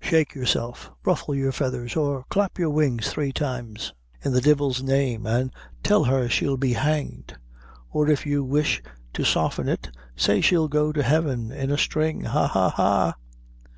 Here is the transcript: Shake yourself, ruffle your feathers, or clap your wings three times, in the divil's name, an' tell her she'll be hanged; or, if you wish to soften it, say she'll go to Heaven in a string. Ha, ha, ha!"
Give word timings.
Shake 0.00 0.34
yourself, 0.34 0.90
ruffle 1.04 1.34
your 1.34 1.52
feathers, 1.52 1.94
or 1.94 2.24
clap 2.30 2.58
your 2.58 2.70
wings 2.70 3.10
three 3.10 3.34
times, 3.34 3.92
in 4.24 4.32
the 4.32 4.40
divil's 4.40 4.82
name, 4.82 5.26
an' 5.26 5.50
tell 5.82 6.04
her 6.04 6.26
she'll 6.26 6.56
be 6.56 6.72
hanged; 6.72 7.36
or, 7.90 8.08
if 8.08 8.24
you 8.24 8.42
wish 8.42 8.82
to 9.12 9.24
soften 9.24 9.68
it, 9.68 9.90
say 10.16 10.40
she'll 10.40 10.68
go 10.68 10.90
to 10.90 11.02
Heaven 11.02 11.52
in 11.52 11.70
a 11.70 11.76
string. 11.76 12.22
Ha, 12.22 12.46
ha, 12.48 12.70
ha!" 12.70 13.16